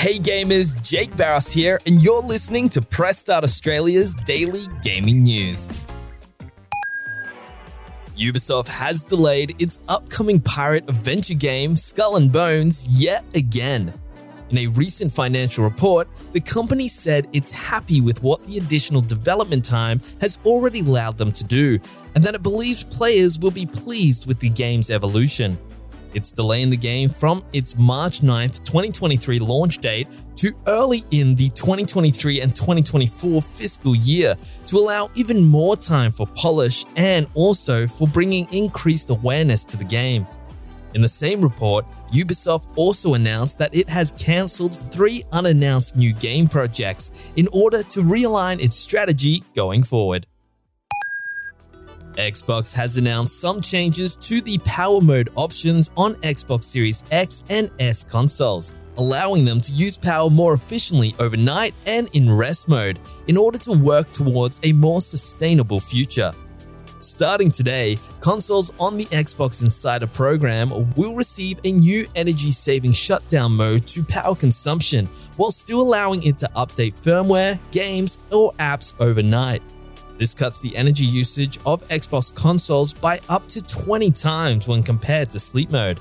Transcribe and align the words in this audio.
Hey 0.00 0.18
gamers, 0.18 0.80
Jake 0.82 1.14
Barros 1.14 1.52
here, 1.52 1.78
and 1.84 2.02
you're 2.02 2.22
listening 2.22 2.70
to 2.70 2.80
Press 2.80 3.18
Start 3.18 3.44
Australia's 3.44 4.14
daily 4.14 4.62
gaming 4.82 5.24
news. 5.24 5.68
Ubisoft 8.16 8.68
has 8.68 9.02
delayed 9.02 9.54
its 9.58 9.78
upcoming 9.90 10.40
pirate 10.40 10.88
adventure 10.88 11.34
game 11.34 11.76
Skull 11.76 12.16
and 12.16 12.32
Bones 12.32 12.88
yet 12.88 13.26
again. 13.36 13.92
In 14.48 14.56
a 14.56 14.68
recent 14.68 15.12
financial 15.12 15.64
report, 15.64 16.08
the 16.32 16.40
company 16.40 16.88
said 16.88 17.28
it's 17.34 17.52
happy 17.52 18.00
with 18.00 18.22
what 18.22 18.42
the 18.46 18.56
additional 18.56 19.02
development 19.02 19.66
time 19.66 20.00
has 20.22 20.38
already 20.46 20.80
allowed 20.80 21.18
them 21.18 21.30
to 21.30 21.44
do, 21.44 21.78
and 22.14 22.24
that 22.24 22.34
it 22.34 22.42
believes 22.42 22.84
players 22.84 23.38
will 23.38 23.50
be 23.50 23.66
pleased 23.66 24.26
with 24.26 24.40
the 24.40 24.48
game's 24.48 24.88
evolution. 24.88 25.58
It's 26.12 26.32
delaying 26.32 26.70
the 26.70 26.76
game 26.76 27.08
from 27.08 27.44
its 27.52 27.76
March 27.76 28.20
9th, 28.20 28.64
2023 28.64 29.38
launch 29.38 29.78
date 29.78 30.08
to 30.36 30.52
early 30.66 31.04
in 31.10 31.34
the 31.34 31.48
2023 31.50 32.40
and 32.40 32.54
2024 32.54 33.42
fiscal 33.42 33.94
year 33.94 34.36
to 34.66 34.76
allow 34.76 35.10
even 35.14 35.44
more 35.44 35.76
time 35.76 36.10
for 36.10 36.26
polish 36.28 36.84
and 36.96 37.26
also 37.34 37.86
for 37.86 38.08
bringing 38.08 38.52
increased 38.52 39.10
awareness 39.10 39.64
to 39.66 39.76
the 39.76 39.84
game. 39.84 40.26
In 40.94 41.02
the 41.02 41.08
same 41.08 41.40
report, 41.40 41.86
Ubisoft 42.12 42.66
also 42.74 43.14
announced 43.14 43.58
that 43.58 43.72
it 43.72 43.88
has 43.88 44.12
cancelled 44.12 44.74
three 44.74 45.22
unannounced 45.30 45.94
new 45.94 46.12
game 46.12 46.48
projects 46.48 47.30
in 47.36 47.46
order 47.52 47.82
to 47.84 48.00
realign 48.00 48.60
its 48.60 48.76
strategy 48.76 49.44
going 49.54 49.84
forward. 49.84 50.26
Xbox 52.16 52.72
has 52.74 52.96
announced 52.96 53.40
some 53.40 53.60
changes 53.60 54.16
to 54.16 54.40
the 54.40 54.58
power 54.58 55.00
mode 55.00 55.28
options 55.36 55.90
on 55.96 56.14
Xbox 56.16 56.64
Series 56.64 57.02
X 57.10 57.44
and 57.48 57.70
S 57.78 58.04
consoles, 58.04 58.72
allowing 58.96 59.44
them 59.44 59.60
to 59.60 59.72
use 59.72 59.96
power 59.96 60.28
more 60.28 60.54
efficiently 60.54 61.14
overnight 61.18 61.74
and 61.86 62.08
in 62.12 62.30
rest 62.30 62.68
mode 62.68 62.98
in 63.28 63.36
order 63.36 63.58
to 63.58 63.72
work 63.72 64.10
towards 64.12 64.60
a 64.64 64.72
more 64.72 65.00
sustainable 65.00 65.80
future. 65.80 66.34
Starting 66.98 67.50
today, 67.50 67.98
consoles 68.20 68.70
on 68.78 68.98
the 68.98 69.06
Xbox 69.06 69.62
Insider 69.62 70.06
program 70.06 70.68
will 70.96 71.16
receive 71.16 71.58
a 71.64 71.72
new 71.72 72.06
energy 72.14 72.50
saving 72.50 72.92
shutdown 72.92 73.52
mode 73.52 73.86
to 73.86 74.04
power 74.04 74.34
consumption 74.34 75.06
while 75.36 75.50
still 75.50 75.80
allowing 75.80 76.22
it 76.24 76.36
to 76.36 76.50
update 76.56 76.92
firmware, 76.92 77.58
games, 77.70 78.18
or 78.30 78.52
apps 78.54 78.92
overnight. 79.00 79.62
This 80.20 80.34
cuts 80.34 80.60
the 80.60 80.76
energy 80.76 81.06
usage 81.06 81.58
of 81.64 81.80
Xbox 81.88 82.32
consoles 82.34 82.92
by 82.92 83.22
up 83.30 83.46
to 83.46 83.62
20 83.62 84.10
times 84.10 84.68
when 84.68 84.82
compared 84.82 85.30
to 85.30 85.40
sleep 85.40 85.70
mode. 85.70 85.98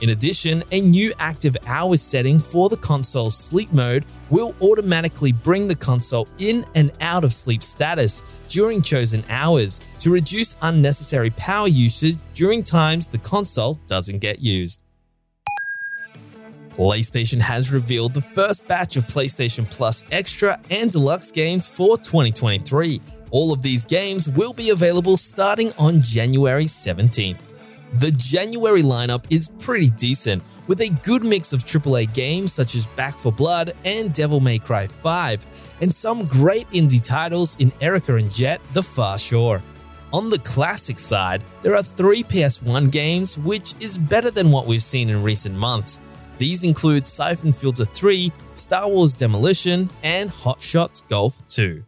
In 0.00 0.08
addition, 0.08 0.64
a 0.72 0.80
new 0.80 1.12
active 1.18 1.54
hours 1.66 2.00
setting 2.00 2.40
for 2.40 2.70
the 2.70 2.78
console's 2.78 3.36
sleep 3.36 3.70
mode 3.70 4.06
will 4.30 4.54
automatically 4.62 5.32
bring 5.32 5.68
the 5.68 5.74
console 5.74 6.26
in 6.38 6.64
and 6.74 6.92
out 7.02 7.24
of 7.24 7.34
sleep 7.34 7.62
status 7.62 8.22
during 8.48 8.80
chosen 8.80 9.22
hours 9.28 9.82
to 9.98 10.10
reduce 10.10 10.56
unnecessary 10.62 11.28
power 11.28 11.68
usage 11.68 12.16
during 12.32 12.64
times 12.64 13.06
the 13.06 13.18
console 13.18 13.78
doesn't 13.86 14.20
get 14.20 14.38
used. 14.38 14.82
PlayStation 16.70 17.40
has 17.40 17.70
revealed 17.70 18.14
the 18.14 18.22
first 18.22 18.66
batch 18.66 18.96
of 18.96 19.04
PlayStation 19.04 19.70
Plus 19.70 20.04
Extra 20.10 20.58
and 20.70 20.90
Deluxe 20.90 21.30
games 21.30 21.68
for 21.68 21.98
2023 21.98 23.02
all 23.30 23.52
of 23.52 23.62
these 23.62 23.84
games 23.84 24.30
will 24.30 24.52
be 24.52 24.70
available 24.70 25.16
starting 25.16 25.72
on 25.78 26.02
January 26.02 26.64
17th. 26.64 27.38
The 27.94 28.10
January 28.12 28.82
lineup 28.82 29.24
is 29.30 29.48
pretty 29.58 29.90
decent, 29.90 30.42
with 30.66 30.80
a 30.82 30.90
good 31.02 31.24
mix 31.24 31.52
of 31.52 31.64
AAA 31.64 32.12
games 32.12 32.52
such 32.52 32.74
as 32.74 32.86
Back 32.88 33.16
4 33.16 33.32
Blood 33.32 33.74
and 33.84 34.12
Devil 34.12 34.40
May 34.40 34.58
Cry 34.58 34.86
5, 34.86 35.46
and 35.80 35.92
some 35.92 36.26
great 36.26 36.68
indie 36.70 37.02
titles 37.02 37.56
in 37.58 37.72
Erica 37.80 38.16
and 38.16 38.32
Jett 38.32 38.60
The 38.74 38.82
Far 38.82 39.18
Shore. 39.18 39.62
On 40.12 40.30
the 40.30 40.38
classic 40.38 40.98
side, 40.98 41.42
there 41.62 41.74
are 41.74 41.82
three 41.82 42.22
PS1 42.22 42.90
games, 42.90 43.38
which 43.38 43.74
is 43.80 43.98
better 43.98 44.30
than 44.30 44.50
what 44.50 44.66
we've 44.66 44.82
seen 44.82 45.10
in 45.10 45.22
recent 45.22 45.54
months. 45.54 46.00
These 46.38 46.64
include 46.64 47.06
Siphon 47.06 47.52
Filter 47.52 47.84
3, 47.84 48.32
Star 48.54 48.88
Wars 48.88 49.12
Demolition, 49.12 49.90
and 50.02 50.30
Hot 50.30 50.62
Shots 50.62 51.02
Golf 51.02 51.36
2. 51.48 51.84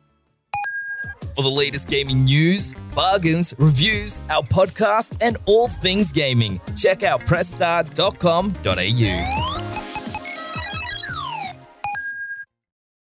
For 1.41 1.45
the 1.45 1.51
latest 1.51 1.89
gaming 1.89 2.25
news, 2.25 2.75
bargains, 2.95 3.55
reviews, 3.57 4.21
our 4.29 4.43
podcast, 4.43 5.17
and 5.23 5.39
all 5.47 5.69
things 5.69 6.13
gaming, 6.13 6.61
check 6.77 7.03
out 7.03 7.21
pressstart.com.au. 7.21 9.40